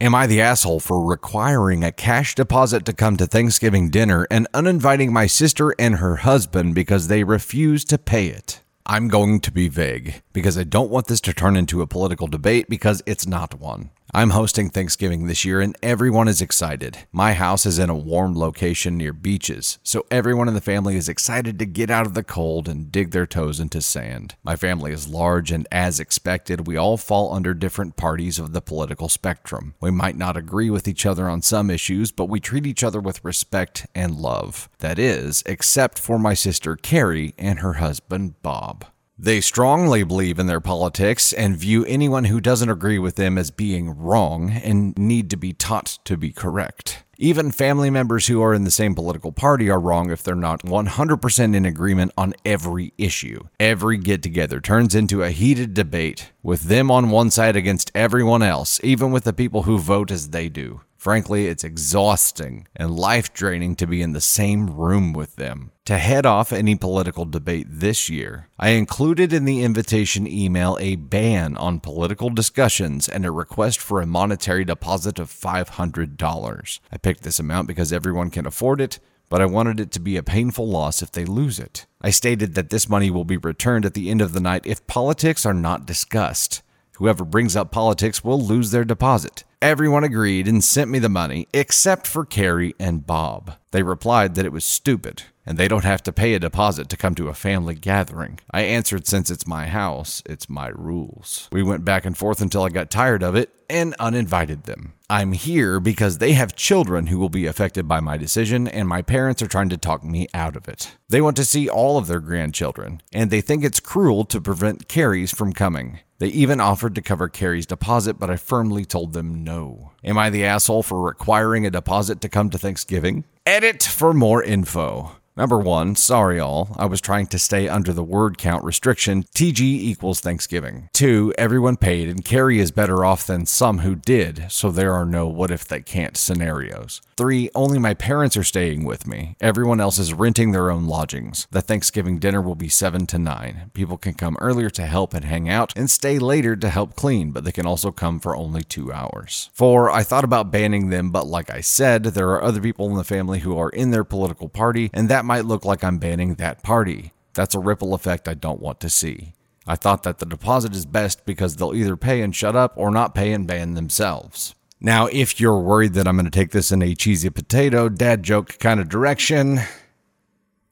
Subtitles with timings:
[0.00, 4.46] Am I the asshole for requiring a cash deposit to come to Thanksgiving dinner and
[4.54, 8.62] uninviting my sister and her husband because they refuse to pay it?
[8.86, 12.28] I'm going to be vague because I don't want this to turn into a political
[12.28, 13.90] debate because it's not one.
[14.14, 16.96] I'm hosting Thanksgiving this year and everyone is excited.
[17.12, 21.10] My house is in a warm location near beaches, so everyone in the family is
[21.10, 24.34] excited to get out of the cold and dig their toes into sand.
[24.42, 28.62] My family is large and as expected, we all fall under different parties of the
[28.62, 29.74] political spectrum.
[29.78, 33.00] We might not agree with each other on some issues, but we treat each other
[33.00, 34.70] with respect and love.
[34.78, 38.86] That is, except for my sister Carrie and her husband Bob.
[39.20, 43.50] They strongly believe in their politics and view anyone who doesn't agree with them as
[43.50, 47.02] being wrong and need to be taught to be correct.
[47.16, 50.62] Even family members who are in the same political party are wrong if they're not
[50.62, 53.40] 100% in agreement on every issue.
[53.58, 58.44] Every get together turns into a heated debate, with them on one side against everyone
[58.44, 60.82] else, even with the people who vote as they do.
[60.98, 65.70] Frankly, it's exhausting and life draining to be in the same room with them.
[65.84, 70.96] To head off any political debate this year, I included in the invitation email a
[70.96, 76.80] ban on political discussions and a request for a monetary deposit of $500.
[76.90, 80.16] I picked this amount because everyone can afford it, but I wanted it to be
[80.16, 81.86] a painful loss if they lose it.
[82.00, 84.84] I stated that this money will be returned at the end of the night if
[84.88, 86.62] politics are not discussed.
[86.96, 89.44] Whoever brings up politics will lose their deposit.
[89.60, 93.54] Everyone agreed and sent me the money, except for Carrie and Bob.
[93.72, 96.96] They replied that it was stupid, and they don't have to pay a deposit to
[96.96, 98.38] come to a family gathering.
[98.52, 101.48] I answered since it's my house, it's my rules.
[101.50, 104.94] We went back and forth until I got tired of it and uninvited them.
[105.10, 109.02] I'm here because they have children who will be affected by my decision, and my
[109.02, 110.96] parents are trying to talk me out of it.
[111.08, 114.86] They want to see all of their grandchildren, and they think it's cruel to prevent
[114.86, 115.98] Carrie's from coming.
[116.18, 119.92] They even offered to cover Carrie's deposit, but I firmly told them no.
[120.04, 123.24] Am I the asshole for requiring a deposit to come to Thanksgiving?
[123.46, 125.12] Edit for more info.
[125.38, 129.22] Number one, sorry all, I was trying to stay under the word count restriction.
[129.22, 130.90] TG equals Thanksgiving.
[130.92, 135.06] Two, everyone paid, and Carrie is better off than some who did, so there are
[135.06, 137.00] no what if they can't scenarios.
[137.18, 139.34] Three, only my parents are staying with me.
[139.40, 141.48] Everyone else is renting their own lodgings.
[141.50, 143.72] The Thanksgiving dinner will be 7 to 9.
[143.74, 147.32] People can come earlier to help and hang out, and stay later to help clean,
[147.32, 149.50] but they can also come for only two hours.
[149.52, 152.94] Four, I thought about banning them, but like I said, there are other people in
[152.94, 156.36] the family who are in their political party, and that might look like I'm banning
[156.36, 157.10] that party.
[157.34, 159.32] That's a ripple effect I don't want to see.
[159.66, 162.92] I thought that the deposit is best because they'll either pay and shut up or
[162.92, 164.54] not pay and ban themselves.
[164.80, 168.22] Now, if you're worried that I'm going to take this in a cheesy potato, dad
[168.22, 169.60] joke kind of direction,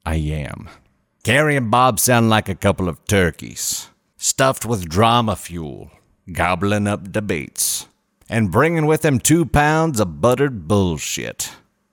[0.04, 0.68] I am.
[1.24, 5.90] Carrie and Bob sound like a couple of turkeys, stuffed with drama fuel,
[6.32, 7.88] gobbling up debates,
[8.28, 11.50] and bringing with them two pounds of buttered bullshit,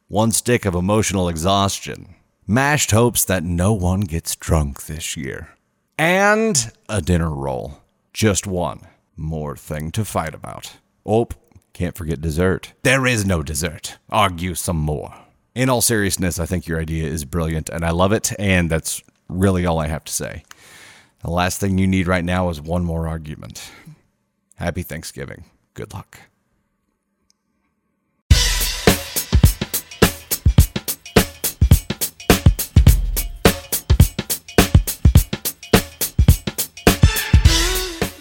[0.07, 2.13] one stick of emotional exhaustion,
[2.45, 5.49] mashed hopes that no one gets drunk this year,
[5.97, 7.79] and a dinner roll.
[8.13, 8.81] Just one
[9.17, 10.73] more thing to fight about.
[11.05, 11.27] Oh,
[11.73, 12.73] can't forget dessert.
[12.83, 13.97] There is no dessert.
[14.09, 15.13] Argue some more.
[15.55, 19.03] In all seriousness, I think your idea is brilliant and I love it, and that's
[19.27, 20.43] really all I have to say.
[21.21, 23.71] The last thing you need right now is one more argument.
[24.55, 25.45] Happy Thanksgiving.
[25.73, 26.19] Good luck.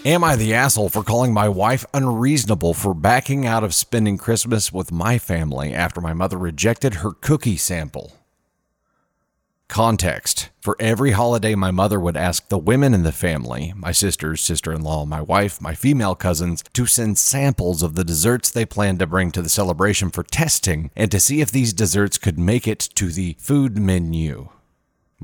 [0.04, 4.72] Am I the asshole for calling my wife unreasonable for backing out of spending Christmas
[4.72, 8.12] with my family after my mother rejected her cookie sample?
[9.68, 14.40] Context For every holiday, my mother would ask the women in the family, my sisters,
[14.40, 18.66] sister in law, my wife, my female cousins, to send samples of the desserts they
[18.66, 22.40] planned to bring to the celebration for testing and to see if these desserts could
[22.40, 24.48] make it to the food menu.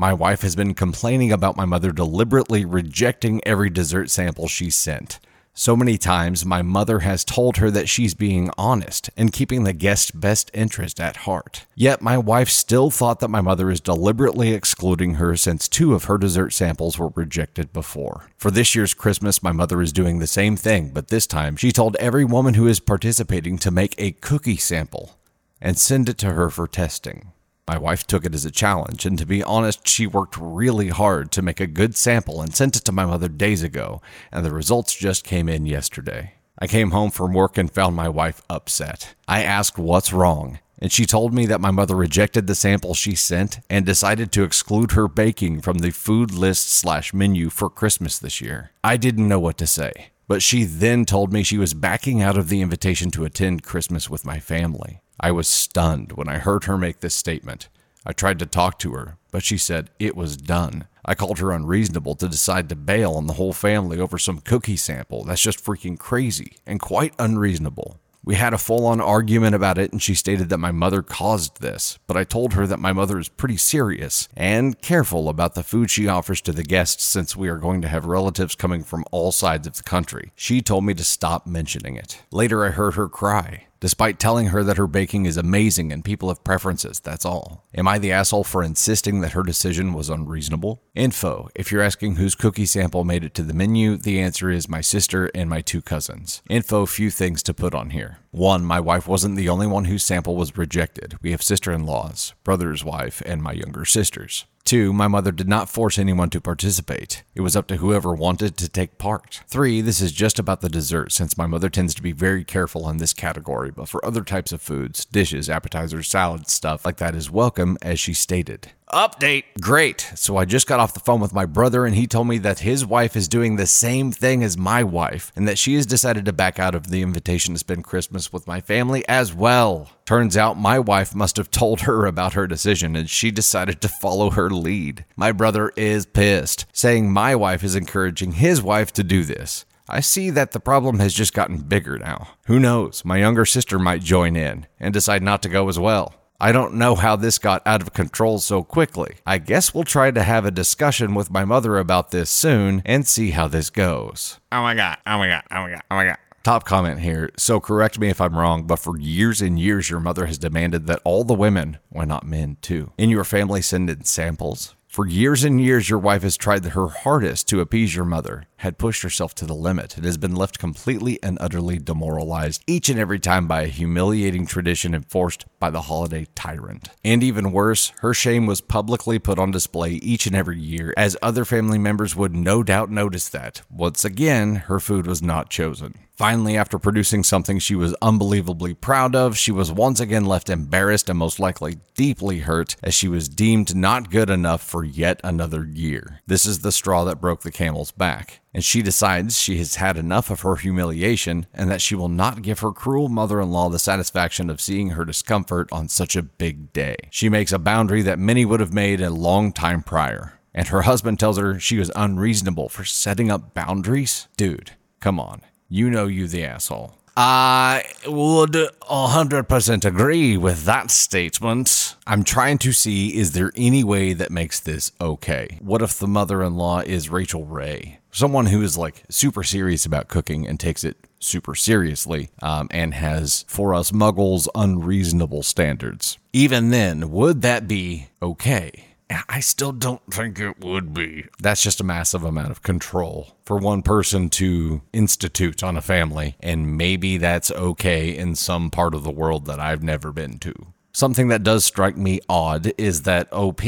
[0.00, 5.18] My wife has been complaining about my mother deliberately rejecting every dessert sample she sent.
[5.54, 9.72] So many times, my mother has told her that she's being honest and keeping the
[9.72, 11.66] guest's best interest at heart.
[11.74, 16.04] Yet, my wife still thought that my mother is deliberately excluding her since two of
[16.04, 18.30] her dessert samples were rejected before.
[18.36, 21.72] For this year's Christmas, my mother is doing the same thing, but this time she
[21.72, 25.18] told every woman who is participating to make a cookie sample
[25.60, 27.32] and send it to her for testing.
[27.68, 31.30] My wife took it as a challenge, and to be honest, she worked really hard
[31.32, 34.00] to make a good sample and sent it to my mother days ago,
[34.32, 36.32] and the results just came in yesterday.
[36.58, 39.14] I came home from work and found my wife upset.
[39.28, 43.14] I asked what's wrong, and she told me that my mother rejected the sample she
[43.14, 48.18] sent and decided to exclude her baking from the food list slash menu for Christmas
[48.18, 48.70] this year.
[48.82, 52.38] I didn't know what to say, but she then told me she was backing out
[52.38, 55.02] of the invitation to attend Christmas with my family.
[55.20, 57.68] I was stunned when I heard her make this statement.
[58.06, 60.86] I tried to talk to her, but she said it was done.
[61.04, 64.76] I called her unreasonable to decide to bail on the whole family over some cookie
[64.76, 65.24] sample.
[65.24, 67.98] That's just freaking crazy and quite unreasonable.
[68.24, 71.62] We had a full on argument about it, and she stated that my mother caused
[71.62, 75.62] this, but I told her that my mother is pretty serious and careful about the
[75.62, 79.04] food she offers to the guests since we are going to have relatives coming from
[79.12, 80.32] all sides of the country.
[80.36, 82.22] She told me to stop mentioning it.
[82.30, 86.28] Later, I heard her cry despite telling her that her baking is amazing and people
[86.28, 87.64] have preferences, that's all.
[87.74, 90.82] Am I the asshole for insisting that her decision was unreasonable?
[90.94, 94.68] Info If you're asking whose cookie sample made it to the menu, the answer is
[94.68, 96.42] my sister and my two cousins.
[96.48, 98.18] Info Few things to put on here.
[98.30, 101.16] One, my wife wasn't the only one whose sample was rejected.
[101.22, 104.44] We have sister in laws, brother's wife, and my younger sisters.
[104.68, 107.22] Two, my mother did not force anyone to participate.
[107.34, 109.40] It was up to whoever wanted to take part.
[109.46, 112.86] Three, this is just about the dessert, since my mother tends to be very careful
[112.90, 117.14] in this category, but for other types of foods, dishes, appetizers, salads, stuff like that
[117.14, 118.72] is welcome, as she stated.
[118.92, 119.44] Update.
[119.60, 120.12] Great.
[120.14, 122.60] So I just got off the phone with my brother, and he told me that
[122.60, 126.24] his wife is doing the same thing as my wife, and that she has decided
[126.24, 129.90] to back out of the invitation to spend Christmas with my family as well.
[130.06, 133.88] Turns out my wife must have told her about her decision, and she decided to
[133.88, 135.04] follow her lead.
[135.16, 139.66] My brother is pissed, saying my wife is encouraging his wife to do this.
[139.90, 142.28] I see that the problem has just gotten bigger now.
[142.46, 143.04] Who knows?
[143.06, 146.14] My younger sister might join in and decide not to go as well.
[146.40, 149.16] I don't know how this got out of control so quickly.
[149.26, 153.08] I guess we'll try to have a discussion with my mother about this soon and
[153.08, 154.38] see how this goes.
[154.52, 156.18] Oh my god, oh my god, oh my god, oh my god.
[156.44, 157.30] Top comment here.
[157.36, 160.86] So correct me if I'm wrong, but for years and years, your mother has demanded
[160.86, 165.06] that all the women, why not men too, in your family send in samples for
[165.06, 169.02] years and years, your wife has tried her hardest to appease your mother, had pushed
[169.02, 173.18] herself to the limit, and has been left completely and utterly demoralized each and every
[173.18, 176.88] time by a humiliating tradition enforced by the holiday tyrant.
[177.04, 181.18] And even worse, her shame was publicly put on display each and every year, as
[181.20, 186.07] other family members would no doubt notice that, once again, her food was not chosen.
[186.18, 191.08] Finally, after producing something she was unbelievably proud of, she was once again left embarrassed
[191.08, 195.64] and most likely deeply hurt as she was deemed not good enough for yet another
[195.64, 196.18] year.
[196.26, 198.40] This is the straw that broke the camel's back.
[198.52, 202.42] And she decides she has had enough of her humiliation and that she will not
[202.42, 206.22] give her cruel mother in law the satisfaction of seeing her discomfort on such a
[206.24, 206.96] big day.
[207.10, 210.40] She makes a boundary that many would have made a long time prior.
[210.52, 214.26] And her husband tells her she was unreasonable for setting up boundaries?
[214.36, 215.42] Dude, come on.
[215.70, 216.94] You know you the asshole.
[217.14, 221.94] I would 100% agree with that statement.
[222.06, 225.58] I'm trying to see is there any way that makes this okay?
[225.60, 227.98] What if the mother in law is Rachael Ray?
[228.12, 232.94] Someone who is like super serious about cooking and takes it super seriously um, and
[232.94, 236.18] has, for us muggles, unreasonable standards.
[236.32, 238.87] Even then, would that be okay?
[239.28, 241.26] I still don't think it would be.
[241.40, 246.36] That's just a massive amount of control for one person to institute on a family,
[246.40, 250.54] and maybe that's okay in some part of the world that I've never been to.
[250.92, 253.62] Something that does strike me odd is that OP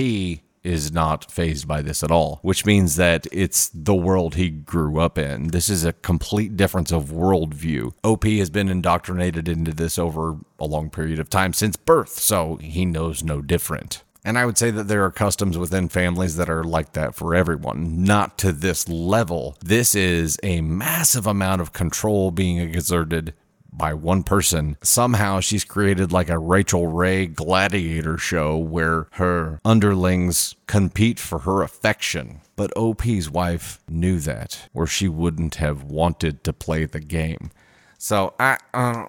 [0.63, 5.01] is not phased by this at all, which means that it's the world he grew
[5.01, 5.49] up in.
[5.49, 7.93] This is a complete difference of worldview.
[8.05, 12.57] OP has been indoctrinated into this over a long period of time since birth, so
[12.57, 14.03] he knows no different.
[14.25, 17.35] And I would say that there are customs within families that are like that for
[17.35, 19.57] everyone, not to this level.
[19.65, 23.35] This is a massive amount of control being exerted
[23.73, 24.77] by one person.
[24.83, 31.63] Somehow she's created like a Rachael Ray gladiator show where her underlings compete for her
[31.63, 32.41] affection.
[32.57, 37.51] But OP's wife knew that, or she wouldn't have wanted to play the game.
[37.97, 38.59] So I.
[38.75, 39.07] Uh,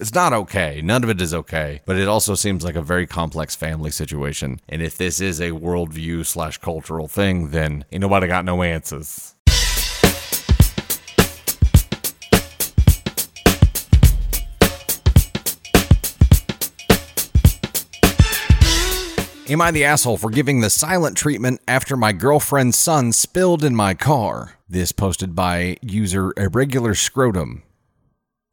[0.00, 0.80] it's not okay.
[0.80, 1.80] None of it is okay.
[1.84, 4.60] But it also seems like a very complex family situation.
[4.68, 9.34] And if this is a worldview slash cultural thing, then ain't nobody got no answers.
[19.50, 23.74] Am I the asshole for giving the silent treatment after my girlfriend's son spilled in
[23.74, 24.58] my car?
[24.68, 27.64] This posted by user Irregular Scrotum.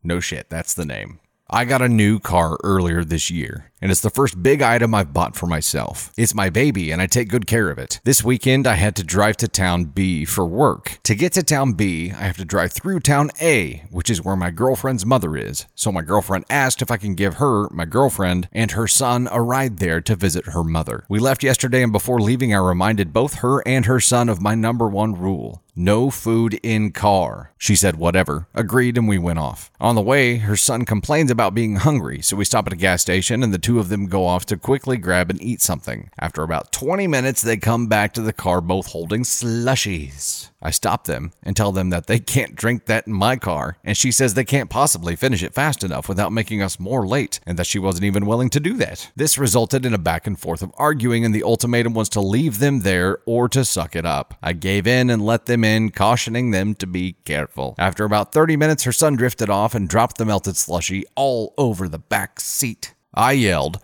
[0.01, 1.19] No shit, that's the name.
[1.47, 5.13] I got a new car earlier this year, and it's the first big item I've
[5.13, 6.11] bought for myself.
[6.17, 8.01] It's my baby, and I take good care of it.
[8.03, 10.97] This weekend, I had to drive to town B for work.
[11.03, 14.35] To get to town B, I have to drive through town A, which is where
[14.35, 15.67] my girlfriend's mother is.
[15.75, 19.39] So my girlfriend asked if I can give her, my girlfriend, and her son a
[19.39, 21.05] ride there to visit her mother.
[21.09, 24.55] We left yesterday, and before leaving, I reminded both her and her son of my
[24.55, 27.51] number one rule no food in car.
[27.57, 29.71] She said whatever, agreed, and we went off.
[29.79, 33.01] On the way, her son complains about being hungry, so we stop at a gas
[33.01, 36.09] station and the two of them go off to quickly grab and eat something.
[36.19, 40.49] After about 20 minutes, they come back to the car both holding slushies.
[40.65, 43.95] I stop them and tell them that they can't drink that in my car, and
[43.95, 47.59] she says they can't possibly finish it fast enough without making us more late, and
[47.59, 49.11] that she wasn't even willing to do that.
[49.15, 52.57] This resulted in a back and forth of arguing, and the ultimatum was to leave
[52.57, 54.33] them there or to suck it up.
[54.41, 57.75] I gave in and let them in, cautioning them to be careful.
[57.77, 61.87] After about 30 minutes, her son drifted off and dropped the melted slushy all over
[61.87, 62.95] the back seat.
[63.13, 63.79] I yelled,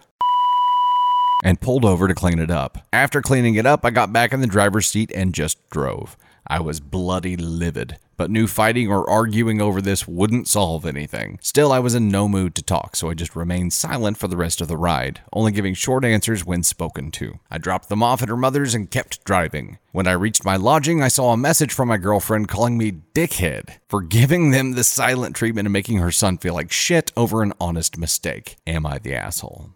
[1.43, 2.79] and pulled over to clean it up.
[2.91, 6.17] After cleaning it up, I got back in the driver's seat and just drove.
[6.51, 11.39] I was bloody livid, but knew fighting or arguing over this wouldn't solve anything.
[11.41, 14.35] Still, I was in no mood to talk, so I just remained silent for the
[14.35, 17.39] rest of the ride, only giving short answers when spoken to.
[17.49, 19.77] I dropped them off at her mother's and kept driving.
[19.93, 23.77] When I reached my lodging, I saw a message from my girlfriend calling me dickhead
[23.87, 27.53] for giving them the silent treatment and making her son feel like shit over an
[27.61, 28.57] honest mistake.
[28.67, 29.69] Am I the asshole?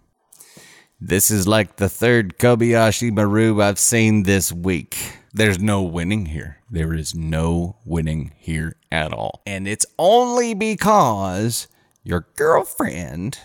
[1.00, 4.98] This is like the third Kobayashi Maru I've seen this week.
[5.36, 6.60] There's no winning here.
[6.72, 9.42] There is no winning here at all.
[9.46, 11.68] And it's only because
[12.06, 13.40] your girlfriend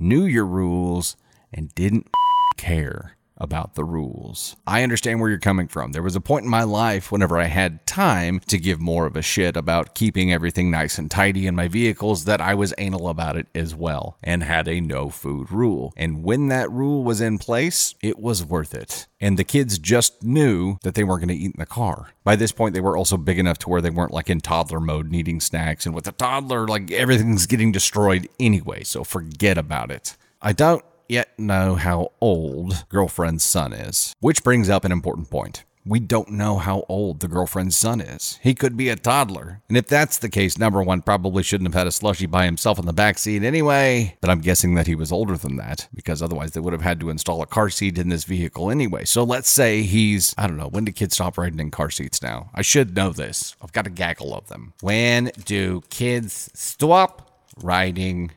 [0.00, 1.16] knew your rules
[1.52, 2.08] and didn't
[2.56, 4.56] care about the rules.
[4.66, 5.92] I understand where you're coming from.
[5.92, 9.16] There was a point in my life whenever I had time to give more of
[9.16, 13.08] a shit about keeping everything nice and tidy in my vehicles that I was anal
[13.08, 15.92] about it as well and had a no food rule.
[15.96, 19.08] And when that rule was in place, it was worth it.
[19.20, 22.10] And the kids just knew that they weren't going to eat in the car.
[22.24, 24.80] By this point, they were also big enough to where they weren't like in toddler
[24.80, 25.86] mode needing snacks.
[25.86, 28.84] And with a toddler, like everything's getting destroyed anyway.
[28.84, 30.16] So forget about it.
[30.40, 34.14] I don't yet know how old girlfriend's son is.
[34.20, 35.64] Which brings up an important point.
[35.84, 38.38] We don't know how old the girlfriend's son is.
[38.40, 39.62] He could be a toddler.
[39.68, 42.78] And if that's the case, number one probably shouldn't have had a slushy by himself
[42.78, 44.16] in the back seat anyway.
[44.20, 47.00] But I'm guessing that he was older than that, because otherwise they would have had
[47.00, 49.04] to install a car seat in this vehicle anyway.
[49.04, 52.22] So let's say he's, I don't know, when do kids stop riding in car seats
[52.22, 52.50] now?
[52.54, 53.56] I should know this.
[53.60, 54.74] I've got a gaggle of them.
[54.82, 57.28] When do kids stop
[57.60, 58.30] riding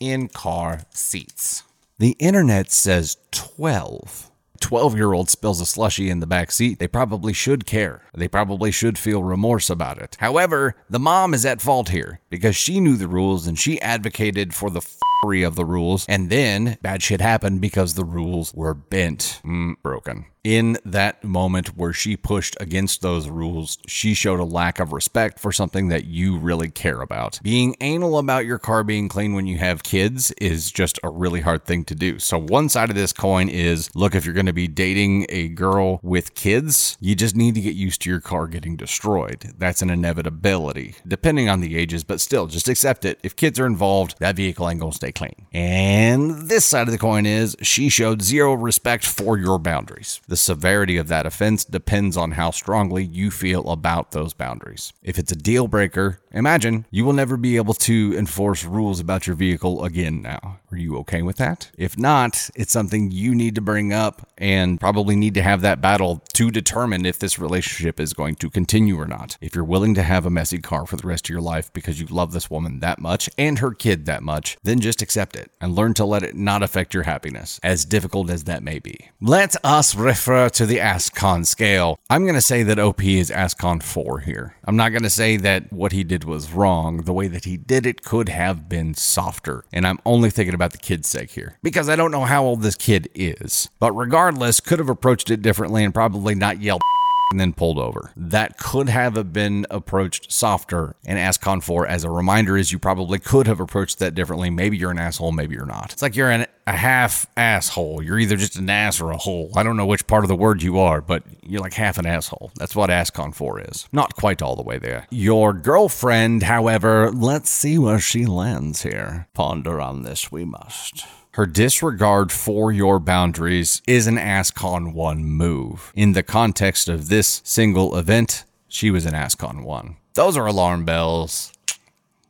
[0.00, 1.64] in car seats?
[2.00, 4.30] The internet says 12.
[4.60, 8.02] 12 year old spills a slushy in the back seat, they probably should care.
[8.14, 10.16] They probably should feel remorse about it.
[10.20, 14.54] However, the mom is at fault here because she knew the rules and she advocated
[14.54, 18.72] for the f***ery of the rules, and then bad shit happened because the rules were
[18.72, 20.26] bent, mm, broken.
[20.44, 25.40] In that moment where she pushed against those rules, she showed a lack of respect
[25.40, 27.40] for something that you really care about.
[27.42, 31.40] Being anal about your car being clean when you have kids is just a really
[31.40, 32.18] hard thing to do.
[32.20, 35.48] So, one side of this coin is look, if you're going to be dating a
[35.48, 39.52] girl with kids, you just need to get used to your car getting destroyed.
[39.58, 43.18] That's an inevitability, depending on the ages, but still, just accept it.
[43.24, 45.46] If kids are involved, that vehicle ain't going to stay clean.
[45.52, 50.20] And this side of the coin is she showed zero respect for your boundaries.
[50.28, 54.92] The severity of that offense depends on how strongly you feel about those boundaries.
[55.02, 59.26] If it's a deal breaker, imagine you will never be able to enforce rules about
[59.26, 60.58] your vehicle again now.
[60.70, 61.70] Are you okay with that?
[61.78, 65.80] If not, it's something you need to bring up and probably need to have that
[65.80, 69.38] battle to determine if this relationship is going to continue or not.
[69.40, 72.00] If you're willing to have a messy car for the rest of your life because
[72.00, 75.50] you love this woman that much and her kid that much, then just accept it
[75.60, 79.10] and learn to let it not affect your happiness, as difficult as that may be.
[79.20, 81.98] Let us refer to the ASCON scale.
[82.10, 84.56] I'm going to say that OP is ASCON 4 here.
[84.64, 87.02] I'm not going to say that what he did was wrong.
[87.02, 89.64] The way that he did it could have been softer.
[89.72, 92.62] And I'm only thinking about the kid's sake here because I don't know how old
[92.62, 93.68] this kid is.
[93.78, 96.80] But regardless, could have approached it differently and probably not yelled
[97.30, 98.10] and then pulled over.
[98.16, 103.18] That could have been approached softer and ASCON 4 as a reminder is you probably
[103.18, 104.50] could have approached that differently.
[104.50, 105.92] Maybe you're an asshole, maybe you're not.
[105.92, 108.02] It's like you're an, a half asshole.
[108.02, 109.50] You're either just an ass or a hole.
[109.56, 112.06] I don't know which part of the word you are, but you're like half an
[112.06, 112.52] asshole.
[112.56, 113.86] That's what ASCON 4 is.
[113.92, 115.06] Not quite all the way there.
[115.10, 119.28] Your girlfriend, however, let's see where she lands here.
[119.34, 121.04] Ponder on this, we must.
[121.38, 125.92] Her disregard for your boundaries is an ASCON 1 move.
[125.94, 129.96] In the context of this single event, she was an ASCON 1.
[130.14, 131.52] Those are alarm bells.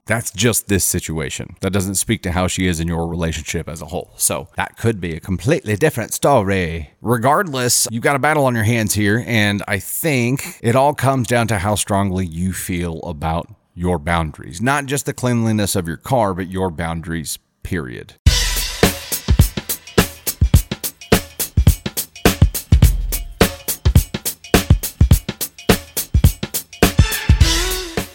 [0.05, 1.57] That's just this situation.
[1.61, 4.11] That doesn't speak to how she is in your relationship as a whole.
[4.19, 6.91] So that could be a completely different story.
[7.01, 11.29] Regardless, you've got a battle on your hands here, and I think it all comes
[11.29, 14.61] down to how strongly you feel about your boundaries.
[14.61, 18.17] Not just the cleanliness of your car, but your boundaries, period.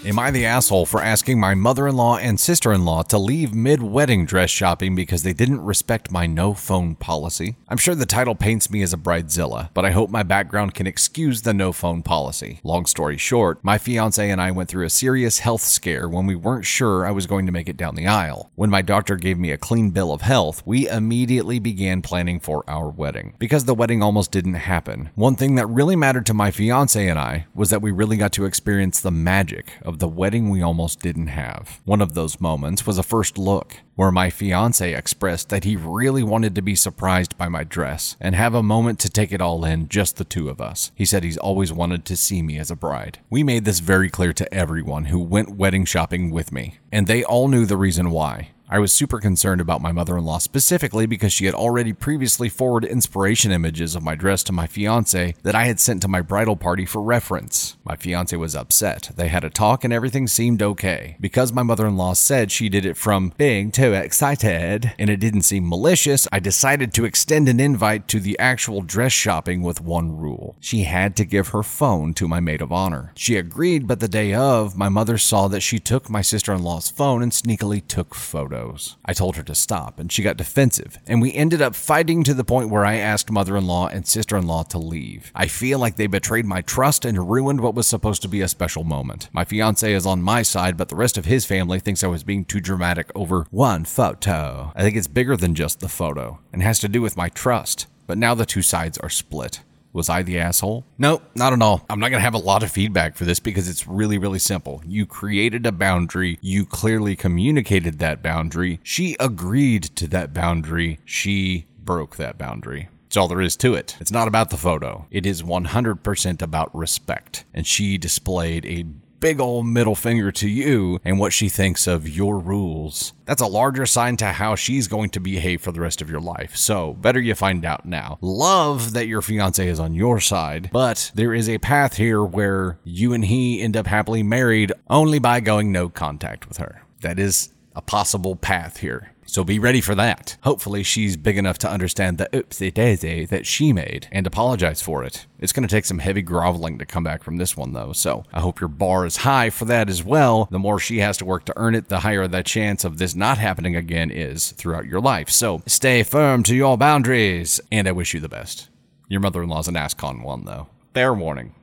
[0.05, 3.17] Am I the asshole for asking my mother in law and sister in law to
[3.17, 7.55] leave mid wedding dress shopping because they didn't respect my no phone policy?
[7.69, 10.87] I'm sure the title paints me as a bridezilla, but I hope my background can
[10.87, 12.59] excuse the no phone policy.
[12.65, 16.35] Long story short, my fiance and I went through a serious health scare when we
[16.35, 18.51] weren't sure I was going to make it down the aisle.
[18.55, 22.69] When my doctor gave me a clean bill of health, we immediately began planning for
[22.69, 23.35] our wedding.
[23.39, 27.17] Because the wedding almost didn't happen, one thing that really mattered to my fiance and
[27.17, 30.99] I was that we really got to experience the magic of the wedding we almost
[30.99, 31.81] didn't have.
[31.85, 36.23] One of those moments was a first look, where my fiance expressed that he really
[36.23, 39.63] wanted to be surprised by my dress and have a moment to take it all
[39.65, 40.91] in, just the two of us.
[40.95, 43.19] He said he's always wanted to see me as a bride.
[43.29, 47.23] We made this very clear to everyone who went wedding shopping with me, and they
[47.23, 48.49] all knew the reason why.
[48.73, 52.49] I was super concerned about my mother in law specifically because she had already previously
[52.49, 56.21] forwarded inspiration images of my dress to my fiance that I had sent to my
[56.21, 57.77] bridal party for reference.
[57.83, 59.11] My fiance was upset.
[59.15, 61.17] They had a talk and everything seemed okay.
[61.19, 65.19] Because my mother in law said she did it from being too excited and it
[65.19, 69.81] didn't seem malicious, I decided to extend an invite to the actual dress shopping with
[69.81, 70.55] one rule.
[70.59, 73.11] She had to give her phone to my maid of honor.
[73.13, 76.63] She agreed, but the day of, my mother saw that she took my sister in
[76.63, 78.62] law's phone and sneakily took photos.
[79.05, 82.33] I told her to stop, and she got defensive, and we ended up fighting to
[82.33, 85.31] the point where I asked mother in law and sister in law to leave.
[85.35, 88.47] I feel like they betrayed my trust and ruined what was supposed to be a
[88.47, 89.29] special moment.
[89.33, 92.23] My fiance is on my side, but the rest of his family thinks I was
[92.23, 94.71] being too dramatic over one photo.
[94.75, 97.87] I think it's bigger than just the photo, and has to do with my trust.
[98.05, 99.61] But now the two sides are split.
[99.93, 100.85] Was I the asshole?
[100.97, 101.85] No, not at all.
[101.89, 104.39] I'm not going to have a lot of feedback for this because it's really, really
[104.39, 104.81] simple.
[104.85, 106.39] You created a boundary.
[106.41, 108.79] You clearly communicated that boundary.
[108.81, 110.99] She agreed to that boundary.
[111.05, 112.89] She broke that boundary.
[113.03, 113.95] That's all there is to it.
[113.99, 115.05] It's not about the photo.
[115.11, 117.45] It is 100% about respect.
[117.53, 118.85] And she displayed a
[119.23, 123.13] big old middle finger to you and what she thinks of your rules.
[123.23, 126.19] That's a larger sign to how she's going to behave for the rest of your
[126.19, 126.57] life.
[126.57, 128.17] So, better you find out now.
[128.19, 132.79] Love that your fiance is on your side, but there is a path here where
[132.83, 136.81] you and he end up happily married only by going no contact with her.
[136.99, 139.12] That is a possible path here.
[139.33, 140.37] So be ready for that.
[140.43, 145.03] Hopefully, she's big enough to understand the oopsie daisy that she made and apologize for
[145.03, 145.25] it.
[145.39, 148.25] It's going to take some heavy groveling to come back from this one, though, so
[148.31, 150.47] I hope your bar is high for that as well.
[150.51, 153.15] The more she has to work to earn it, the higher the chance of this
[153.15, 155.31] not happening again is throughout your life.
[155.31, 158.69] So stay firm to your boundaries, and I wish you the best.
[159.09, 160.67] Your mother in law's an ASCON one, though.
[160.93, 161.55] Fair warning.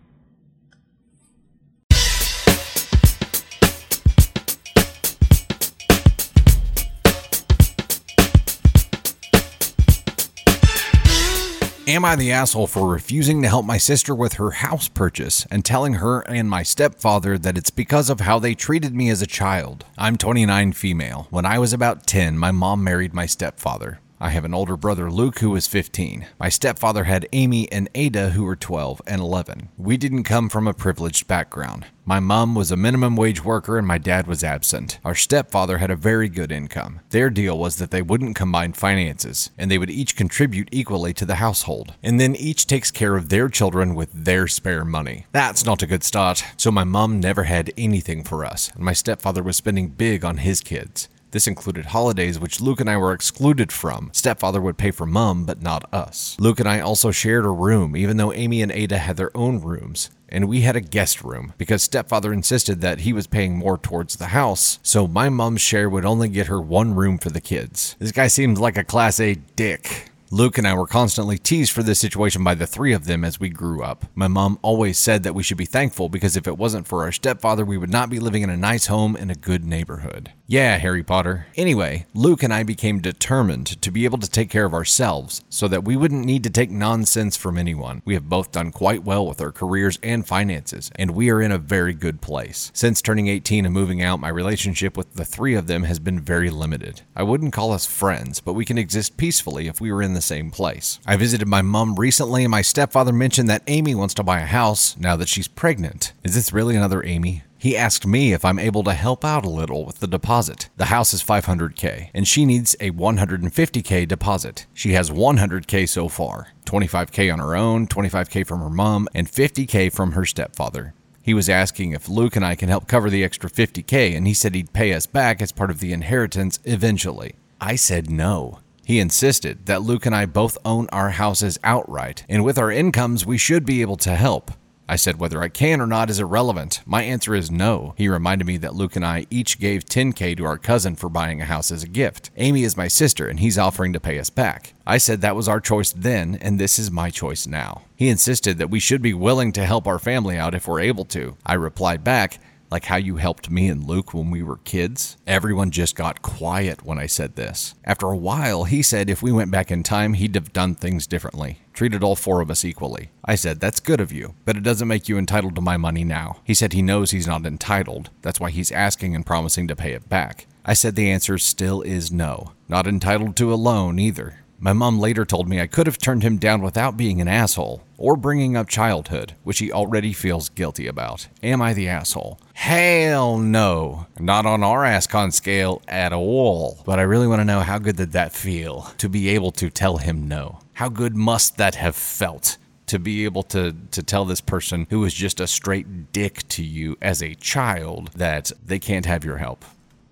[11.90, 15.64] Am I the asshole for refusing to help my sister with her house purchase and
[15.64, 19.26] telling her and my stepfather that it's because of how they treated me as a
[19.26, 19.84] child?
[19.98, 21.26] I'm 29 female.
[21.30, 23.98] When I was about 10, my mom married my stepfather.
[24.22, 26.26] I have an older brother, Luke, who was 15.
[26.38, 29.70] My stepfather had Amy and Ada, who were 12 and 11.
[29.78, 31.86] We didn't come from a privileged background.
[32.04, 34.98] My mom was a minimum wage worker and my dad was absent.
[35.06, 37.00] Our stepfather had a very good income.
[37.08, 41.24] Their deal was that they wouldn't combine finances, and they would each contribute equally to
[41.24, 45.24] the household, and then each takes care of their children with their spare money.
[45.32, 48.92] That's not a good start, so my mom never had anything for us, and my
[48.92, 51.08] stepfather was spending big on his kids.
[51.30, 54.10] This included holidays, which Luke and I were excluded from.
[54.12, 56.36] Stepfather would pay for mum, but not us.
[56.40, 59.60] Luke and I also shared a room, even though Amy and Ada had their own
[59.60, 60.10] rooms.
[60.28, 64.16] And we had a guest room because stepfather insisted that he was paying more towards
[64.16, 67.96] the house, so my mom's share would only get her one room for the kids.
[67.98, 70.10] This guy seems like a class A dick.
[70.32, 73.40] Luke and I were constantly teased for this situation by the three of them as
[73.40, 74.04] we grew up.
[74.14, 77.10] My mom always said that we should be thankful because if it wasn't for our
[77.10, 80.30] stepfather, we would not be living in a nice home in a good neighborhood.
[80.50, 81.46] Yeah, Harry Potter.
[81.54, 85.68] Anyway, Luke and I became determined to be able to take care of ourselves so
[85.68, 88.02] that we wouldn't need to take nonsense from anyone.
[88.04, 91.52] We have both done quite well with our careers and finances, and we are in
[91.52, 92.72] a very good place.
[92.74, 96.18] Since turning 18 and moving out, my relationship with the three of them has been
[96.18, 97.02] very limited.
[97.14, 100.20] I wouldn't call us friends, but we can exist peacefully if we were in the
[100.20, 100.98] same place.
[101.06, 104.46] I visited my mom recently, and my stepfather mentioned that Amy wants to buy a
[104.46, 106.12] house now that she's pregnant.
[106.24, 107.44] Is this really another Amy?
[107.60, 110.70] He asked me if I'm able to help out a little with the deposit.
[110.78, 114.66] The house is 500k and she needs a 150k deposit.
[114.72, 119.92] She has 100k so far, 25k on her own, 25k from her mom, and 50k
[119.92, 120.94] from her stepfather.
[121.20, 124.32] He was asking if Luke and I can help cover the extra 50k and he
[124.32, 127.34] said he'd pay us back as part of the inheritance eventually.
[127.60, 128.60] I said no.
[128.86, 133.26] He insisted that Luke and I both own our houses outright, and with our incomes,
[133.26, 134.50] we should be able to help.
[134.90, 136.80] I said whether I can or not is irrelevant.
[136.84, 137.94] My answer is no.
[137.96, 141.40] He reminded me that Luke and I each gave 10K to our cousin for buying
[141.40, 142.32] a house as a gift.
[142.36, 144.74] Amy is my sister, and he's offering to pay us back.
[144.84, 147.82] I said that was our choice then, and this is my choice now.
[147.94, 151.04] He insisted that we should be willing to help our family out if we're able
[151.04, 151.36] to.
[151.46, 155.16] I replied back, like how you helped me and Luke when we were kids.
[155.26, 157.74] Everyone just got quiet when I said this.
[157.84, 161.06] After a while, he said if we went back in time, he'd have done things
[161.06, 163.08] differently, treated all four of us equally.
[163.24, 166.04] I said, That's good of you, but it doesn't make you entitled to my money
[166.04, 166.42] now.
[166.44, 168.10] He said he knows he's not entitled.
[168.20, 170.46] That's why he's asking and promising to pay it back.
[170.62, 172.52] I said the answer still is no.
[172.68, 174.40] Not entitled to a loan either.
[174.58, 177.82] My mom later told me I could have turned him down without being an asshole
[177.96, 181.28] or bringing up childhood, which he already feels guilty about.
[181.42, 182.38] Am I the asshole?
[182.52, 184.06] Hell no.
[184.18, 186.82] Not on our ASCON scale at all.
[186.84, 189.70] But I really want to know how good did that feel to be able to
[189.70, 190.58] tell him no?
[190.80, 192.56] How good must that have felt?
[192.86, 196.64] To be able to, to tell this person who was just a straight dick to
[196.64, 199.62] you as a child that they can't have your help.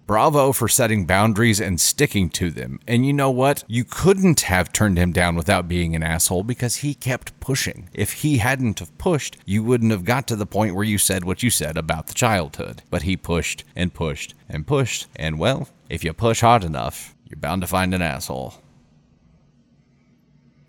[0.07, 2.81] Bravo for setting boundaries and sticking to them.
[2.87, 3.65] And you know what?
[3.67, 7.89] You couldn't have turned him down without being an asshole because he kept pushing.
[7.95, 11.25] If he hadn't have pushed, you wouldn't have got to the point where you said
[11.25, 12.83] what you said about the childhood.
[12.91, 17.41] But he pushed and pushed and pushed, and well, if you push hard enough, you're
[17.41, 18.63] bound to find an asshole.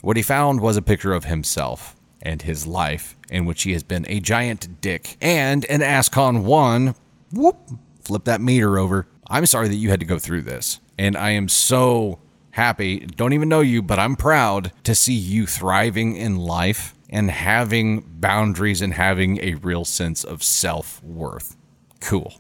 [0.02, 3.84] What he found was a picture of himself and his life, in which he has
[3.84, 6.96] been a giant dick and an ASCON 1.
[7.34, 7.58] Whoop!
[8.02, 9.08] Flip that meter over.
[9.28, 10.80] I'm sorry that you had to go through this.
[10.98, 12.20] And I am so
[12.52, 17.30] happy, don't even know you, but I'm proud to see you thriving in life and
[17.30, 21.56] having boundaries and having a real sense of self worth.
[22.00, 22.34] Cool.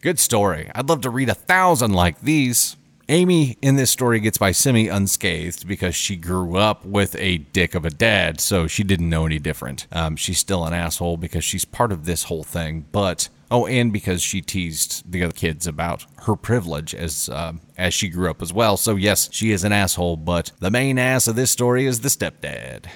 [0.00, 0.70] Good story.
[0.74, 2.76] I'd love to read a thousand like these.
[3.08, 7.74] Amy in this story gets by semi unscathed because she grew up with a dick
[7.74, 9.86] of a dad, so she didn't know any different.
[9.92, 13.92] Um, she's still an asshole because she's part of this whole thing, but oh, and
[13.92, 18.40] because she teased the other kids about her privilege as uh, as she grew up
[18.40, 18.76] as well.
[18.76, 22.08] So yes, she is an asshole, but the main ass of this story is the
[22.08, 22.86] stepdad.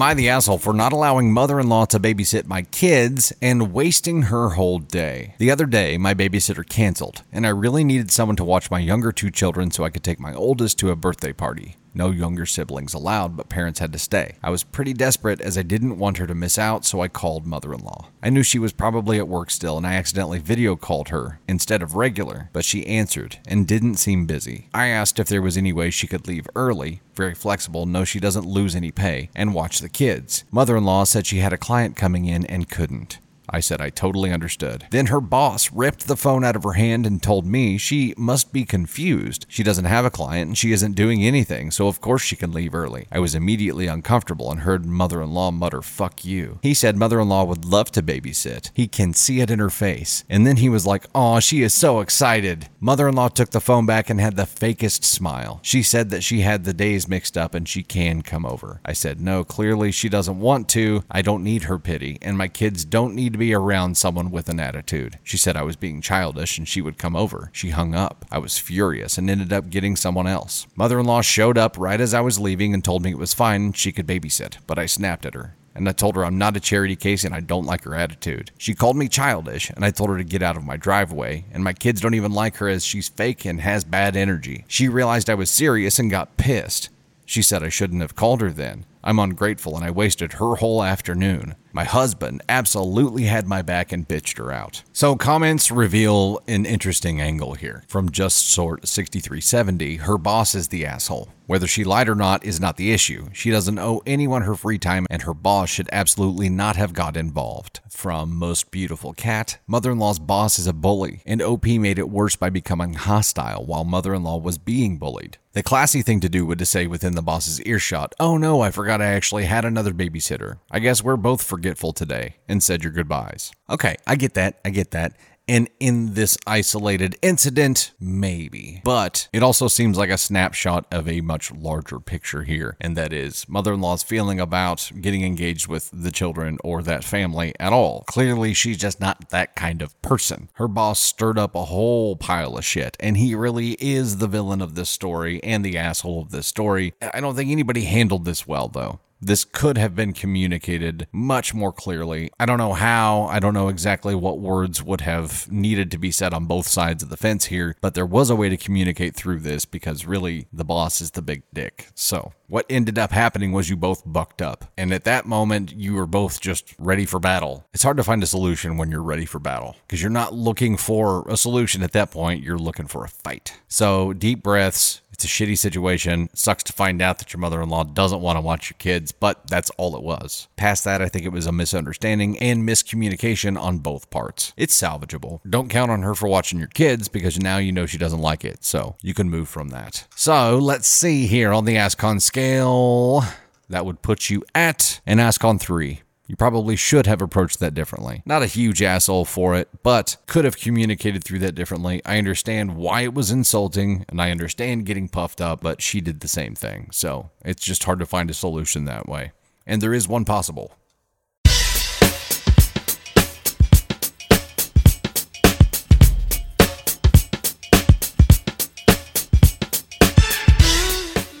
[0.00, 3.74] Am I the asshole for not allowing mother in law to babysit my kids and
[3.74, 5.34] wasting her whole day?
[5.36, 9.12] The other day, my babysitter canceled, and I really needed someone to watch my younger
[9.12, 11.76] two children so I could take my oldest to a birthday party.
[11.92, 14.36] No younger siblings allowed, but parents had to stay.
[14.42, 17.46] I was pretty desperate as I didn't want her to miss out, so I called
[17.46, 18.08] mother in law.
[18.22, 21.82] I knew she was probably at work still, and I accidentally video called her instead
[21.82, 24.68] of regular, but she answered and didn't seem busy.
[24.72, 28.20] I asked if there was any way she could leave early, very flexible, no, she
[28.20, 30.44] doesn't lose any pay, and watch the kids.
[30.50, 33.18] Mother in law said she had a client coming in and couldn't.
[33.50, 34.86] I said I totally understood.
[34.90, 38.52] Then her boss ripped the phone out of her hand and told me she must
[38.52, 39.46] be confused.
[39.48, 42.52] She doesn't have a client and she isn't doing anything, so of course she can
[42.52, 43.06] leave early.
[43.10, 46.58] I was immediately uncomfortable and heard mother in law mutter, fuck you.
[46.62, 48.70] He said mother in law would love to babysit.
[48.74, 50.24] He can see it in her face.
[50.28, 52.68] And then he was like, oh, she is so excited.
[52.78, 55.60] Mother in law took the phone back and had the fakest smile.
[55.62, 58.80] She said that she had the days mixed up and she can come over.
[58.84, 61.02] I said, no, clearly she doesn't want to.
[61.10, 64.48] I don't need her pity, and my kids don't need to be around someone with
[64.48, 65.18] an attitude.
[65.24, 67.50] She said I was being childish and she would come over.
[67.52, 68.24] She hung up.
[68.30, 70.66] I was furious and ended up getting someone else.
[70.76, 73.34] Mother in law showed up right as I was leaving and told me it was
[73.34, 75.56] fine, she could babysit, but I snapped at her.
[75.74, 78.50] And I told her I'm not a charity case and I don't like her attitude.
[78.58, 81.46] She called me childish and I told her to get out of my driveway.
[81.52, 84.64] And my kids don't even like her as she's fake and has bad energy.
[84.68, 86.90] She realized I was serious and got pissed.
[87.24, 88.84] She said I shouldn't have called her then.
[89.02, 91.54] I'm ungrateful and I wasted her whole afternoon.
[91.72, 94.82] My husband absolutely had my back and bitched her out.
[94.92, 97.84] So, comments reveal an interesting angle here.
[97.86, 101.28] From Just Sort 6370, her boss is the asshole.
[101.46, 103.28] Whether she lied or not is not the issue.
[103.32, 107.16] She doesn't owe anyone her free time, and her boss should absolutely not have got
[107.16, 107.80] involved.
[107.88, 112.08] From Most Beautiful Cat, mother in law's boss is a bully, and OP made it
[112.08, 115.38] worse by becoming hostile while mother in law was being bullied.
[115.52, 118.70] The classy thing to do would to say within the boss's earshot, Oh no, I
[118.70, 120.60] forgot I actually had another babysitter.
[120.70, 123.50] I guess we're both forgetful today, and said your goodbyes.
[123.68, 125.16] Okay, I get that, I get that.
[125.50, 128.82] And in this isolated incident, maybe.
[128.84, 133.12] But it also seems like a snapshot of a much larger picture here, and that
[133.12, 137.72] is mother in law's feeling about getting engaged with the children or that family at
[137.72, 138.04] all.
[138.06, 140.50] Clearly, she's just not that kind of person.
[140.54, 144.62] Her boss stirred up a whole pile of shit, and he really is the villain
[144.62, 146.94] of this story and the asshole of this story.
[147.12, 149.00] I don't think anybody handled this well, though.
[149.20, 152.30] This could have been communicated much more clearly.
[152.40, 153.24] I don't know how.
[153.24, 157.02] I don't know exactly what words would have needed to be said on both sides
[157.02, 160.46] of the fence here, but there was a way to communicate through this because really
[160.52, 161.88] the boss is the big dick.
[161.94, 164.64] So, what ended up happening was you both bucked up.
[164.76, 167.66] And at that moment, you were both just ready for battle.
[167.72, 170.76] It's hard to find a solution when you're ready for battle because you're not looking
[170.76, 173.60] for a solution at that point, you're looking for a fight.
[173.68, 176.30] So, deep breaths it's a shitty situation.
[176.32, 179.12] sucks to find out that your mother in law doesn't want to watch your kids,
[179.12, 180.48] but that's all it was.
[180.56, 184.54] Past that, I think it was a misunderstanding and miscommunication on both parts.
[184.56, 185.40] It's salvageable.
[185.48, 188.46] Don't count on her for watching your kids because now you know she doesn't like
[188.46, 190.06] it, so you can move from that.
[190.16, 193.22] So let's see here on the ASCON scale.
[193.68, 196.00] That would put you at an ASCON 3.
[196.30, 198.22] You probably should have approached that differently.
[198.24, 202.00] Not a huge asshole for it, but could have communicated through that differently.
[202.04, 206.20] I understand why it was insulting, and I understand getting puffed up, but she did
[206.20, 206.86] the same thing.
[206.92, 209.32] So it's just hard to find a solution that way.
[209.66, 210.76] And there is one possible.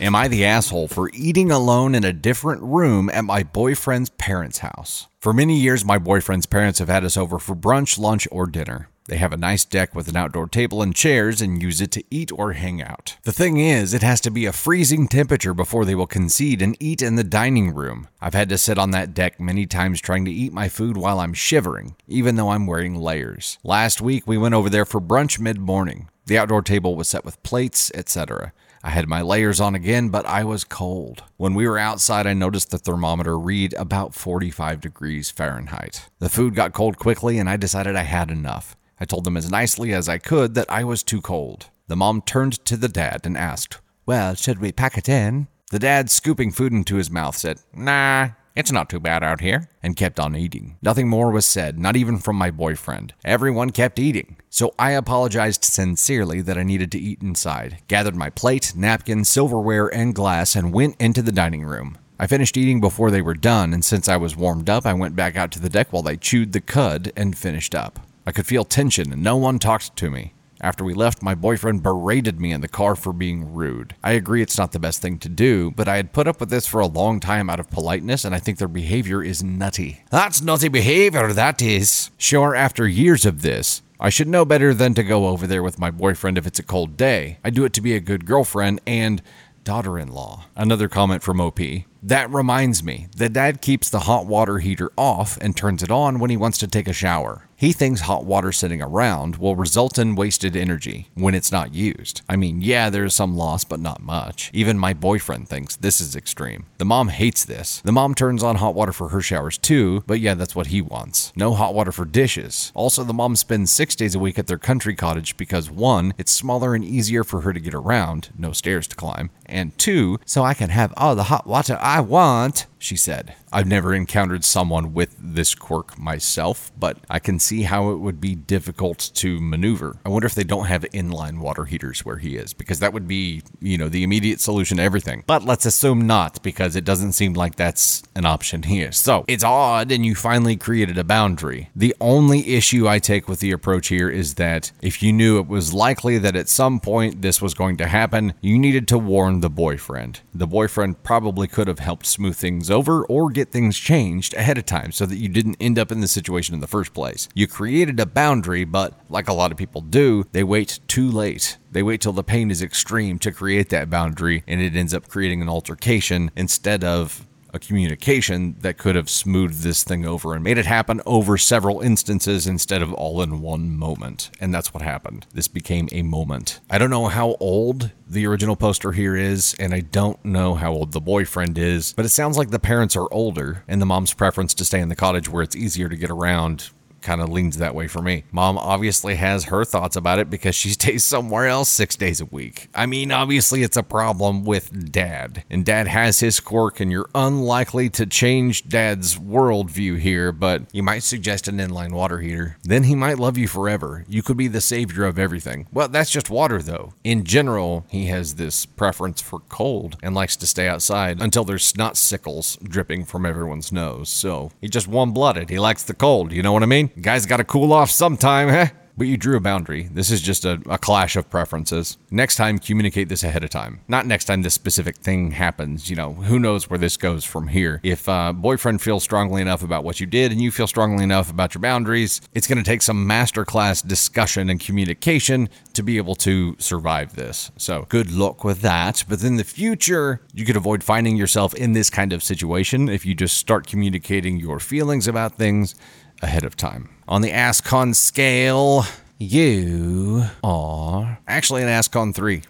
[0.00, 4.60] Am I the asshole for eating alone in a different room at my boyfriend's parents'
[4.60, 5.08] house?
[5.20, 8.88] For many years, my boyfriend's parents have had us over for brunch, lunch, or dinner.
[9.08, 12.04] They have a nice deck with an outdoor table and chairs and use it to
[12.10, 13.18] eat or hang out.
[13.24, 16.78] The thing is, it has to be a freezing temperature before they will concede and
[16.80, 18.08] eat in the dining room.
[18.22, 21.20] I've had to sit on that deck many times trying to eat my food while
[21.20, 23.58] I'm shivering, even though I'm wearing layers.
[23.62, 26.08] Last week, we went over there for brunch mid morning.
[26.24, 28.54] The outdoor table was set with plates, etc.
[28.82, 31.22] I had my layers on again, but I was cold.
[31.36, 36.08] When we were outside, I noticed the thermometer read about 45 degrees Fahrenheit.
[36.18, 38.76] The food got cold quickly, and I decided I had enough.
[38.98, 41.66] I told them as nicely as I could that I was too cold.
[41.88, 45.48] The mom turned to the dad and asked, Well, should we pack it in?
[45.70, 49.68] The dad, scooping food into his mouth, said, Nah, it's not too bad out here,
[49.82, 50.76] and kept on eating.
[50.82, 53.14] Nothing more was said, not even from my boyfriend.
[53.24, 54.36] Everyone kept eating.
[54.50, 59.86] So I apologized sincerely that I needed to eat inside, gathered my plate, napkin, silverware,
[59.86, 61.96] and glass, and went into the dining room.
[62.18, 65.16] I finished eating before they were done, and since I was warmed up, I went
[65.16, 67.98] back out to the deck while they chewed the cud and finished up.
[68.26, 70.34] I could feel tension, and no one talked to me.
[70.60, 73.94] After we left, my boyfriend berated me in the car for being rude.
[74.02, 76.50] I agree it's not the best thing to do, but I had put up with
[76.50, 80.04] this for a long time out of politeness, and I think their behavior is nutty.
[80.10, 82.10] That's nutty behavior, that is.
[82.18, 85.78] Sure, after years of this, I should know better than to go over there with
[85.78, 87.38] my boyfriend if it's a cold day.
[87.42, 89.22] I do it to be a good girlfriend and
[89.64, 90.46] daughter in law.
[90.56, 91.60] Another comment from OP.
[92.02, 96.18] That reminds me, the dad keeps the hot water heater off and turns it on
[96.18, 97.46] when he wants to take a shower.
[97.60, 102.22] He thinks hot water sitting around will result in wasted energy when it's not used.
[102.26, 104.50] I mean, yeah, there's some loss, but not much.
[104.54, 106.64] Even my boyfriend thinks this is extreme.
[106.78, 107.82] The mom hates this.
[107.82, 110.80] The mom turns on hot water for her showers too, but yeah, that's what he
[110.80, 111.34] wants.
[111.36, 112.72] No hot water for dishes.
[112.74, 116.32] Also, the mom spends six days a week at their country cottage because one, it's
[116.32, 120.42] smaller and easier for her to get around, no stairs to climb, and two, so
[120.42, 123.34] I can have all the hot water I want she said.
[123.52, 128.20] I've never encountered someone with this quirk myself, but I can see how it would
[128.20, 129.98] be difficult to maneuver.
[130.04, 133.06] I wonder if they don't have inline water heaters where he is, because that would
[133.06, 135.24] be, you know, the immediate solution to everything.
[135.26, 138.92] But let's assume not, because it doesn't seem like that's an option here.
[138.92, 141.70] So it's odd, and you finally created a boundary.
[141.76, 145.48] The only issue I take with the approach here is that if you knew it
[145.48, 149.39] was likely that at some point this was going to happen, you needed to warn
[149.40, 150.20] the boyfriend.
[150.34, 154.66] The boyfriend probably could have helped smooth things over or get things changed ahead of
[154.66, 157.28] time so that you didn't end up in the situation in the first place.
[157.34, 161.58] You created a boundary, but like a lot of people do, they wait too late.
[161.72, 165.08] They wait till the pain is extreme to create that boundary, and it ends up
[165.08, 170.44] creating an altercation instead of a communication that could have smoothed this thing over and
[170.44, 174.30] made it happen over several instances instead of all in one moment.
[174.40, 175.26] And that's what happened.
[175.32, 176.60] This became a moment.
[176.70, 180.72] I don't know how old the original poster here is, and I don't know how
[180.72, 184.14] old the boyfriend is, but it sounds like the parents are older, and the mom's
[184.14, 186.70] preference to stay in the cottage where it's easier to get around
[187.02, 188.24] kind of leans that way for me.
[188.32, 192.26] Mom obviously has her thoughts about it because she stays somewhere else six days a
[192.26, 192.68] week.
[192.74, 197.10] I mean, obviously, it's a problem with dad, and dad has his quirk, and you're
[197.14, 202.56] unlikely to change dad's worldview here, but you might suggest an inline water heater.
[202.62, 204.04] Then he might love you forever.
[204.08, 205.66] You could be the savior of everything.
[205.72, 206.94] Well, that's just water, though.
[207.04, 211.64] In general, he has this preference for cold and likes to stay outside until there's
[211.64, 214.08] snot sickles dripping from everyone's nose.
[214.08, 215.50] So he's just warm blooded.
[215.50, 216.32] He likes the cold.
[216.32, 216.89] You know what I mean?
[217.00, 218.66] Guys got to cool off sometime, huh?
[219.00, 219.84] But you drew a boundary.
[219.84, 221.96] This is just a, a, clash of preferences.
[222.10, 223.80] Next time, communicate this ahead of time.
[223.88, 225.88] Not next time this specific thing happens.
[225.88, 227.80] You know, who knows where this goes from here.
[227.82, 231.30] If uh, boyfriend feels strongly enough about what you did and you feel strongly enough
[231.30, 236.16] about your boundaries, it's going to take some masterclass discussion and communication to be able
[236.16, 237.50] to survive this.
[237.56, 239.04] So good luck with that.
[239.08, 243.06] But in the future, you could avoid finding yourself in this kind of situation if
[243.06, 245.74] you just start communicating your feelings about things
[246.22, 246.88] ahead of time.
[247.08, 248.84] On the Ascon scale,
[249.18, 252.42] you are actually an Ascon 3.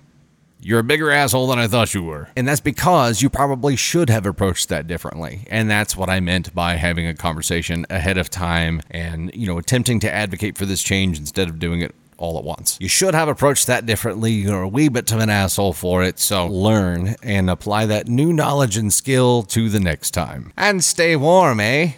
[0.63, 2.29] You're a bigger asshole than I thought you were.
[2.37, 5.47] And that's because you probably should have approached that differently.
[5.49, 9.57] And that's what I meant by having a conversation ahead of time and, you know,
[9.57, 12.77] attempting to advocate for this change instead of doing it all at once.
[12.79, 14.33] You should have approached that differently.
[14.33, 18.31] You're a wee bit of an asshole for it, so learn and apply that new
[18.33, 20.53] knowledge and skill to the next time.
[20.59, 21.93] And stay warm, eh?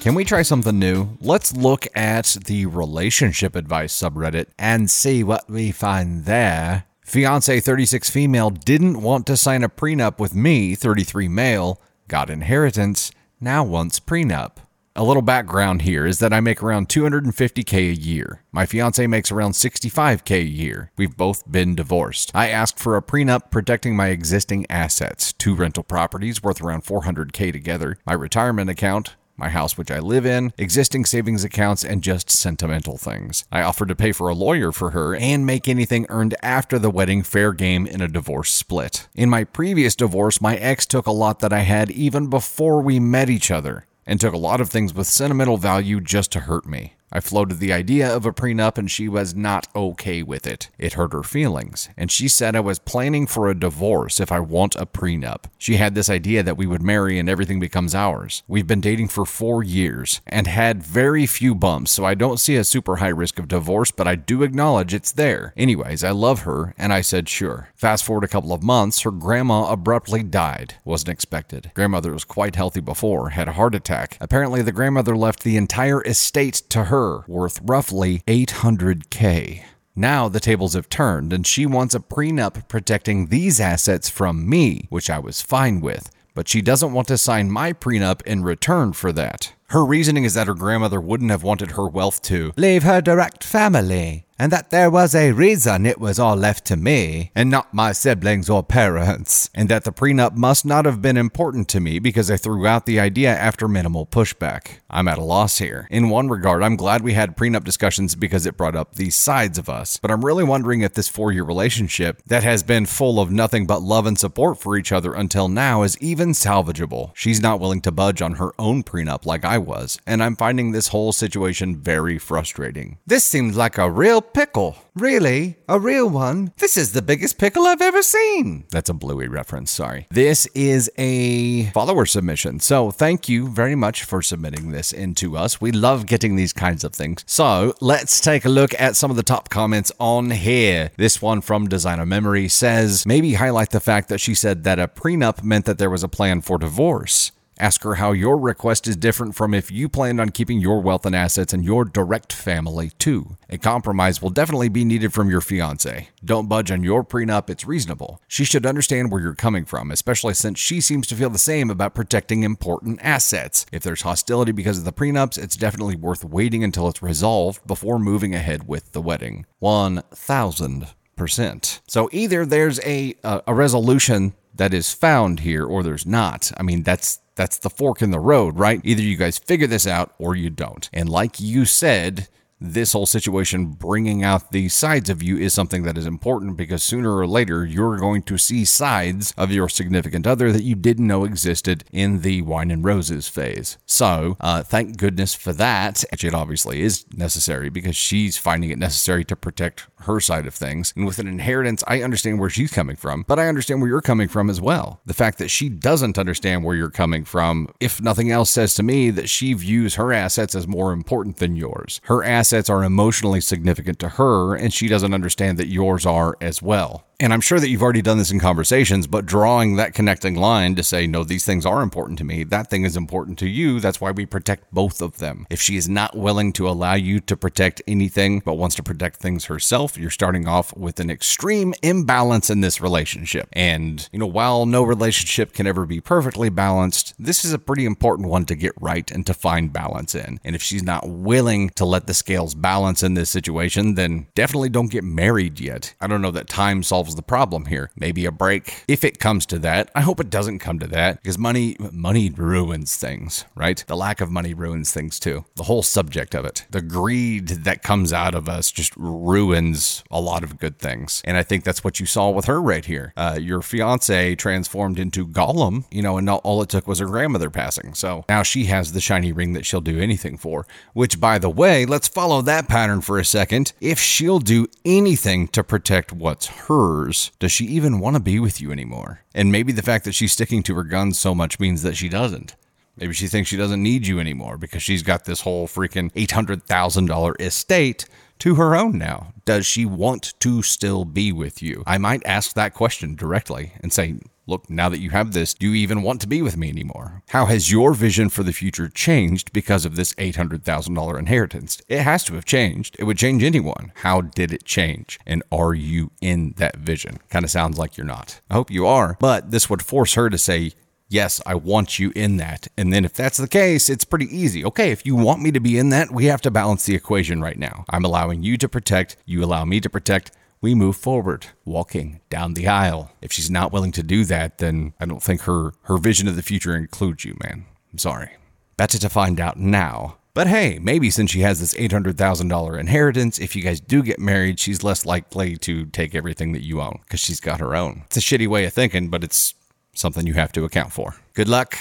[0.00, 1.18] Can we try something new?
[1.20, 6.86] Let's look at the relationship advice subreddit and see what we find there.
[7.04, 13.12] Fiance 36 female didn't want to sign a prenup with me, 33 male, got inheritance,
[13.42, 14.52] now wants prenup.
[14.96, 18.42] A little background here is that I make around 250k a year.
[18.52, 20.92] My fiance makes around 65k a year.
[20.96, 22.30] We've both been divorced.
[22.34, 27.52] I asked for a prenup protecting my existing assets, two rental properties worth around 400k
[27.52, 32.30] together, my retirement account, my house which I live in, existing savings accounts, and just
[32.30, 33.44] sentimental things.
[33.50, 36.90] I offered to pay for a lawyer for her and make anything earned after the
[36.90, 39.08] wedding fair game in a divorce split.
[39.16, 43.00] In my previous divorce, my ex took a lot that I had even before we
[43.00, 46.66] met each other, and took a lot of things with sentimental value just to hurt
[46.66, 46.94] me.
[47.12, 50.68] I floated the idea of a prenup and she was not okay with it.
[50.78, 54.38] It hurt her feelings, and she said I was planning for a divorce if I
[54.38, 55.44] want a prenup.
[55.58, 58.44] She had this idea that we would marry and everything becomes ours.
[58.46, 62.54] We've been dating for four years and had very few bumps, so I don't see
[62.54, 65.52] a super high risk of divorce, but I do acknowledge it's there.
[65.56, 67.70] Anyways, I love her, and I said sure.
[67.74, 70.74] Fast forward a couple of months, her grandma abruptly died.
[70.84, 71.72] Wasn't expected.
[71.74, 74.16] Grandmother was quite healthy before, had a heart attack.
[74.20, 79.62] Apparently, the grandmother left the entire estate to her her, worth roughly 800k.
[79.96, 84.86] Now the tables have turned, and she wants a prenup protecting these assets from me,
[84.90, 88.92] which I was fine with, but she doesn't want to sign my prenup in return
[88.92, 89.52] for that.
[89.68, 93.44] Her reasoning is that her grandmother wouldn't have wanted her wealth to leave her direct
[93.44, 97.74] family and that there was a reason it was all left to me, and not
[97.74, 101.98] my siblings or parents, and that the prenup must not have been important to me
[101.98, 104.78] because I threw out the idea after minimal pushback.
[104.88, 105.86] I'm at a loss here.
[105.90, 109.58] In one regard, I'm glad we had prenup discussions because it brought up these sides
[109.58, 113.20] of us, but I'm really wondering if this four year relationship that has been full
[113.20, 117.10] of nothing but love and support for each other until now is even salvageable.
[117.14, 120.72] She's not willing to budge on her own prenup like I was, and I'm finding
[120.72, 122.96] this whole situation very frustrating.
[123.06, 124.76] This seems like a real pickle.
[124.94, 125.56] Really?
[125.68, 126.52] A real one?
[126.58, 128.64] This is the biggest pickle I've ever seen.
[128.70, 130.06] That's a Bluey reference, sorry.
[130.10, 132.60] This is a follower submission.
[132.60, 135.60] So thank you very much for submitting this into us.
[135.60, 137.24] We love getting these kinds of things.
[137.26, 140.90] So let's take a look at some of the top comments on here.
[140.96, 144.88] This one from Designer Memory says, maybe highlight the fact that she said that a
[144.88, 148.96] prenup meant that there was a plan for divorce Ask her how your request is
[148.96, 152.88] different from if you planned on keeping your wealth and assets in your direct family
[152.98, 153.36] too.
[153.50, 156.08] A compromise will definitely be needed from your fiance.
[156.24, 158.22] Don't budge on your prenup, it's reasonable.
[158.26, 161.68] She should understand where you're coming from, especially since she seems to feel the same
[161.68, 163.66] about protecting important assets.
[163.70, 167.98] If there's hostility because of the prenups, it's definitely worth waiting until it's resolved before
[167.98, 169.44] moving ahead with the wedding.
[169.62, 171.80] 1000%.
[171.86, 176.50] So either there's a, a, a resolution that is found here or there's not.
[176.56, 178.80] I mean, that's that's the fork in the road, right?
[178.84, 180.88] Either you guys figure this out or you don't.
[180.92, 182.28] And like you said,
[182.60, 186.82] this whole situation bringing out the sides of you is something that is important because
[186.82, 191.06] sooner or later you're going to see sides of your significant other that you didn't
[191.06, 193.78] know existed in the wine and roses phase.
[193.86, 196.04] So, uh, thank goodness for that.
[196.12, 200.92] It obviously is necessary because she's finding it necessary to protect her side of things.
[200.94, 204.00] And with an inheritance, I understand where she's coming from, but I understand where you're
[204.02, 205.00] coming from as well.
[205.06, 208.82] The fact that she doesn't understand where you're coming from, if nothing else, says to
[208.82, 212.00] me that she views her assets as more important than yours.
[212.04, 216.60] Her assets are emotionally significant to her, and she doesn't understand that yours are as
[216.60, 217.06] well.
[217.20, 220.74] And I'm sure that you've already done this in conversations, but drawing that connecting line
[220.76, 223.78] to say, no, these things are important to me, that thing is important to you.
[223.78, 225.46] That's why we protect both of them.
[225.50, 229.16] If she is not willing to allow you to protect anything, but wants to protect
[229.16, 233.50] things herself, you're starting off with an extreme imbalance in this relationship.
[233.52, 237.84] And, you know, while no relationship can ever be perfectly balanced, this is a pretty
[237.84, 240.40] important one to get right and to find balance in.
[240.42, 244.70] And if she's not willing to let the scales balance in this situation, then definitely
[244.70, 245.94] don't get married yet.
[246.00, 247.90] I don't know that time solves solves the problem here.
[247.96, 249.90] Maybe a break if it comes to that.
[249.94, 253.84] I hope it doesn't come to that because money money ruins things, right?
[253.86, 255.44] The lack of money ruins things too.
[255.56, 256.66] The whole subject of it.
[256.70, 261.22] The greed that comes out of us just ruins a lot of good things.
[261.24, 263.12] And I think that's what you saw with her right here.
[263.16, 267.50] Uh, your fiance transformed into Gollum, you know, and all it took was her grandmother
[267.50, 267.94] passing.
[267.94, 270.66] So now she has the shiny ring that she'll do anything for.
[270.92, 273.72] Which, by the way, let's follow that pattern for a second.
[273.80, 278.60] If she'll do anything to protect what's hers, does she even want to be with
[278.60, 279.22] you anymore?
[279.34, 282.08] And maybe the fact that she's sticking to her guns so much means that she
[282.08, 282.56] doesn't.
[282.96, 287.40] Maybe she thinks she doesn't need you anymore because she's got this whole freaking $800,000
[287.40, 288.06] estate
[288.40, 289.32] to her own now.
[289.44, 291.82] Does she want to still be with you?
[291.86, 294.16] I might ask that question directly and say,
[294.50, 297.22] Look, now that you have this, do you even want to be with me anymore?
[297.28, 301.80] How has your vision for the future changed because of this $800,000 inheritance?
[301.88, 302.96] It has to have changed.
[302.98, 303.92] It would change anyone.
[303.94, 305.20] How did it change?
[305.24, 307.18] And are you in that vision?
[307.28, 308.40] Kind of sounds like you're not.
[308.50, 310.72] I hope you are, but this would force her to say,
[311.08, 312.66] Yes, I want you in that.
[312.76, 314.64] And then if that's the case, it's pretty easy.
[314.64, 317.40] Okay, if you want me to be in that, we have to balance the equation
[317.40, 317.84] right now.
[317.88, 320.30] I'm allowing you to protect, you allow me to protect
[320.60, 323.12] we move forward, walking down the aisle.
[323.22, 326.36] If she's not willing to do that, then I don't think her, her vision of
[326.36, 327.64] the future includes you, man.
[327.92, 328.30] I'm sorry.
[328.76, 330.18] Better to find out now.
[330.32, 334.60] But hey, maybe since she has this $800,000 inheritance, if you guys do get married,
[334.60, 338.02] she's less likely to take everything that you own because she's got her own.
[338.06, 339.54] It's a shitty way of thinking, but it's
[339.94, 341.16] something you have to account for.
[341.34, 341.76] Good luck.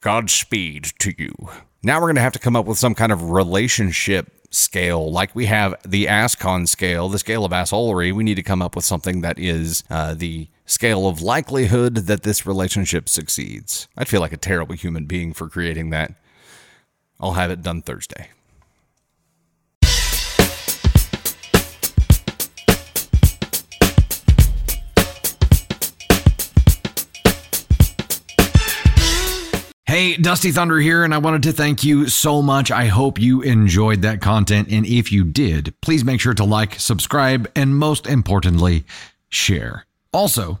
[0.00, 1.34] Godspeed to you.
[1.82, 5.34] Now we're going to have to come up with some kind of relationship scale, like
[5.34, 8.84] we have the ASCON scale, the scale of assholery, we need to come up with
[8.84, 13.88] something that is uh, the scale of likelihood that this relationship succeeds.
[13.96, 16.14] I'd feel like a terrible human being for creating that.
[17.20, 18.30] I'll have it done Thursday.
[29.90, 32.70] Hey, Dusty Thunder here, and I wanted to thank you so much.
[32.70, 34.68] I hope you enjoyed that content.
[34.70, 38.84] And if you did, please make sure to like, subscribe, and most importantly,
[39.30, 39.86] share.
[40.12, 40.60] Also,